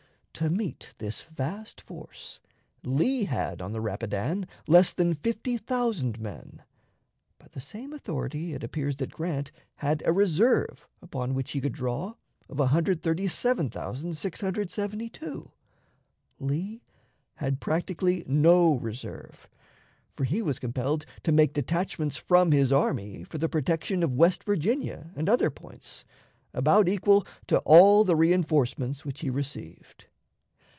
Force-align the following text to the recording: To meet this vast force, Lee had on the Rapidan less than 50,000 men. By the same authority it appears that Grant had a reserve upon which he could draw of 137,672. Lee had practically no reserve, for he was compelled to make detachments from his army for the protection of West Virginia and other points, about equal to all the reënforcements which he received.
To 0.35 0.49
meet 0.49 0.93
this 0.97 1.21
vast 1.23 1.79
force, 1.81 2.39
Lee 2.83 3.25
had 3.25 3.61
on 3.61 3.73
the 3.73 3.81
Rapidan 3.81 4.47
less 4.65 4.91
than 4.91 5.13
50,000 5.13 6.19
men. 6.19 6.63
By 7.37 7.45
the 7.51 7.61
same 7.61 7.93
authority 7.93 8.55
it 8.55 8.63
appears 8.63 8.95
that 8.95 9.11
Grant 9.11 9.51
had 9.75 10.01
a 10.03 10.11
reserve 10.11 10.87
upon 10.99 11.35
which 11.35 11.51
he 11.51 11.61
could 11.61 11.73
draw 11.73 12.15
of 12.49 12.57
137,672. 12.57 15.51
Lee 16.39 16.81
had 17.35 17.59
practically 17.59 18.23
no 18.25 18.73
reserve, 18.73 19.47
for 20.15 20.23
he 20.23 20.41
was 20.41 20.57
compelled 20.57 21.05
to 21.21 21.31
make 21.31 21.53
detachments 21.53 22.17
from 22.17 22.51
his 22.51 22.71
army 22.71 23.23
for 23.23 23.37
the 23.37 23.47
protection 23.49 24.01
of 24.01 24.15
West 24.15 24.43
Virginia 24.45 25.11
and 25.15 25.29
other 25.29 25.51
points, 25.51 26.03
about 26.51 26.89
equal 26.89 27.27
to 27.45 27.59
all 27.59 28.03
the 28.03 28.15
reënforcements 28.17 29.05
which 29.05 29.19
he 29.19 29.29
received. 29.29 30.07